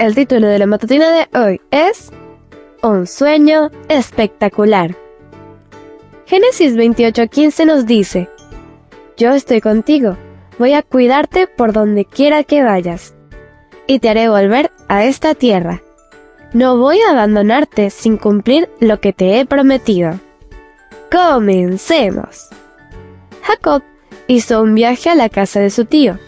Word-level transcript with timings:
El 0.00 0.14
título 0.14 0.46
de 0.46 0.58
la 0.58 0.64
matutina 0.64 1.10
de 1.10 1.38
hoy 1.38 1.60
es 1.70 2.10
Un 2.82 3.06
sueño 3.06 3.70
espectacular. 3.90 4.96
Génesis 6.24 6.74
28:15 6.74 7.66
nos 7.66 7.84
dice, 7.84 8.30
Yo 9.18 9.34
estoy 9.34 9.60
contigo, 9.60 10.16
voy 10.58 10.72
a 10.72 10.80
cuidarte 10.80 11.46
por 11.48 11.74
donde 11.74 12.06
quiera 12.06 12.44
que 12.44 12.62
vayas, 12.62 13.14
y 13.86 13.98
te 13.98 14.08
haré 14.08 14.30
volver 14.30 14.70
a 14.88 15.04
esta 15.04 15.34
tierra. 15.34 15.82
No 16.54 16.78
voy 16.78 16.98
a 17.02 17.10
abandonarte 17.10 17.90
sin 17.90 18.16
cumplir 18.16 18.70
lo 18.80 19.00
que 19.02 19.12
te 19.12 19.38
he 19.38 19.44
prometido. 19.44 20.18
Comencemos. 21.12 22.48
Jacob 23.42 23.82
hizo 24.28 24.62
un 24.62 24.74
viaje 24.74 25.10
a 25.10 25.14
la 25.14 25.28
casa 25.28 25.60
de 25.60 25.68
su 25.68 25.84
tío. 25.84 26.18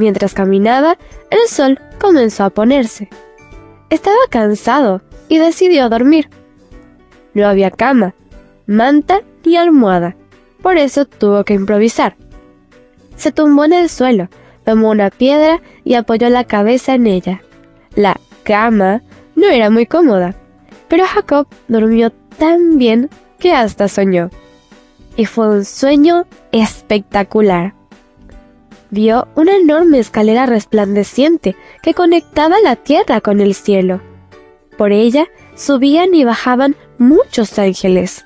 Mientras 0.00 0.32
caminaba, 0.32 0.96
el 1.28 1.46
sol 1.46 1.78
comenzó 2.00 2.44
a 2.44 2.48
ponerse. 2.48 3.10
Estaba 3.90 4.16
cansado 4.30 5.02
y 5.28 5.36
decidió 5.36 5.90
dormir. 5.90 6.30
No 7.34 7.46
había 7.46 7.70
cama, 7.70 8.14
manta 8.66 9.20
ni 9.44 9.58
almohada, 9.58 10.16
por 10.62 10.78
eso 10.78 11.04
tuvo 11.04 11.44
que 11.44 11.52
improvisar. 11.52 12.16
Se 13.16 13.30
tumbó 13.30 13.66
en 13.66 13.74
el 13.74 13.90
suelo, 13.90 14.30
tomó 14.64 14.88
una 14.88 15.10
piedra 15.10 15.60
y 15.84 15.96
apoyó 15.96 16.30
la 16.30 16.44
cabeza 16.44 16.94
en 16.94 17.06
ella. 17.06 17.42
La 17.94 18.18
cama 18.42 19.02
no 19.34 19.48
era 19.48 19.68
muy 19.68 19.84
cómoda, 19.84 20.34
pero 20.88 21.04
Jacob 21.04 21.46
durmió 21.68 22.10
tan 22.38 22.78
bien 22.78 23.10
que 23.38 23.52
hasta 23.52 23.86
soñó 23.86 24.30
y 25.14 25.26
fue 25.26 25.46
un 25.46 25.66
sueño 25.66 26.24
espectacular. 26.52 27.74
Vio 28.90 29.28
una 29.36 29.56
enorme 29.56 29.98
escalera 29.98 30.46
resplandeciente 30.46 31.56
que 31.82 31.94
conectaba 31.94 32.60
la 32.60 32.76
tierra 32.76 33.20
con 33.20 33.40
el 33.40 33.54
cielo. 33.54 34.00
Por 34.76 34.92
ella 34.92 35.28
subían 35.54 36.14
y 36.14 36.24
bajaban 36.24 36.74
muchos 36.98 37.58
ángeles. 37.58 38.24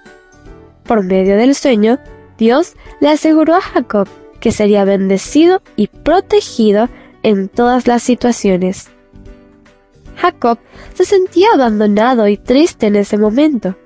Por 0.84 1.02
medio 1.02 1.36
del 1.36 1.54
sueño, 1.54 1.98
Dios 2.38 2.74
le 3.00 3.08
aseguró 3.08 3.54
a 3.54 3.60
Jacob 3.60 4.08
que 4.40 4.52
sería 4.52 4.84
bendecido 4.84 5.62
y 5.76 5.86
protegido 5.86 6.88
en 7.22 7.48
todas 7.48 7.86
las 7.86 8.02
situaciones. 8.02 8.90
Jacob 10.16 10.58
se 10.94 11.04
sentía 11.04 11.48
abandonado 11.54 12.28
y 12.28 12.36
triste 12.36 12.86
en 12.86 12.96
ese 12.96 13.16
momento. 13.16 13.76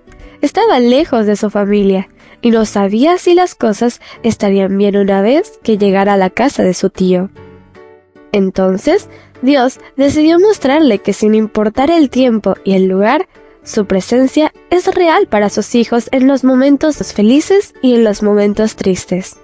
Estaba 0.41 0.79
lejos 0.79 1.27
de 1.27 1.37
su 1.37 1.51
familia 1.51 2.09
y 2.41 2.51
no 2.51 2.65
sabía 2.65 3.19
si 3.19 3.35
las 3.35 3.55
cosas 3.55 4.01
estarían 4.23 4.77
bien 4.79 4.97
una 4.97 5.21
vez 5.21 5.59
que 5.63 5.79
llegara 5.79 6.15
a 6.15 6.19
la 6.19 6.31
casa 6.31 6.63
de 6.63 6.75
su 6.75 6.91
tío. 6.91 7.31
Entonces, 8.33 9.09
Dios 9.43 9.81
decidió 9.97 10.39
mostrarle 10.39 10.99
que 10.99 11.13
sin 11.13 11.35
importar 11.35 11.91
el 11.91 12.11
tiempo 12.11 12.55
y 12.65 12.75
el 12.75 12.87
lugar, 12.87 13.29
su 13.63 13.87
presencia 13.87 14.53
es 14.71 14.87
real 14.95 15.27
para 15.27 15.51
sus 15.51 15.75
hijos 15.75 16.09
en 16.13 16.27
los 16.27 16.45
momentos 16.45 16.97
felices 17.13 17.75
y 17.83 17.95
en 17.95 18.05
los 18.05 18.23
momentos 18.23 18.77
tristes. 18.77 19.37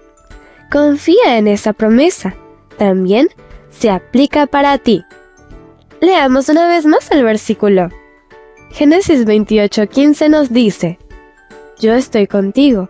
Confía 0.71 1.39
en 1.39 1.49
esa 1.49 1.73
promesa. 1.73 2.35
También 2.79 3.29
se 3.71 3.91
aplica 3.91 4.47
para 4.47 4.79
ti. 4.79 5.03
Leamos 6.01 6.49
una 6.49 6.67
vez 6.69 6.87
más 6.87 7.11
el 7.11 7.25
versículo. 7.25 7.91
Génesis 8.71 9.25
28:15 9.25 10.29
nos 10.29 10.53
dice, 10.53 10.99
Yo 11.79 11.95
estoy 11.95 12.27
contigo, 12.27 12.89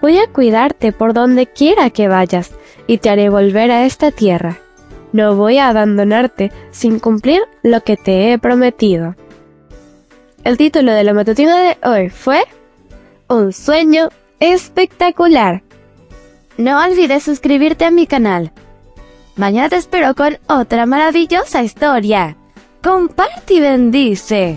voy 0.00 0.18
a 0.18 0.26
cuidarte 0.28 0.92
por 0.92 1.12
donde 1.12 1.46
quiera 1.46 1.90
que 1.90 2.08
vayas, 2.08 2.52
y 2.86 2.98
te 2.98 3.10
haré 3.10 3.28
volver 3.28 3.70
a 3.70 3.84
esta 3.84 4.10
tierra. 4.10 4.58
No 5.12 5.36
voy 5.36 5.58
a 5.58 5.68
abandonarte 5.68 6.52
sin 6.70 6.98
cumplir 6.98 7.42
lo 7.62 7.82
que 7.82 7.96
te 7.96 8.32
he 8.32 8.38
prometido. 8.38 9.14
El 10.42 10.58
título 10.58 10.92
de 10.92 11.04
la 11.04 11.14
matutina 11.14 11.56
de 11.56 11.78
hoy 11.88 12.10
fue 12.10 12.44
Un 13.28 13.52
sueño 13.52 14.08
espectacular. 14.40 15.62
No 16.58 16.84
olvides 16.84 17.22
suscribirte 17.22 17.84
a 17.84 17.90
mi 17.90 18.06
canal. 18.06 18.52
Mañana 19.36 19.68
te 19.68 19.76
espero 19.76 20.14
con 20.14 20.38
otra 20.48 20.84
maravillosa 20.86 21.62
historia. 21.62 22.36
Comparte 22.82 23.54
y 23.54 23.60
bendice. 23.60 24.56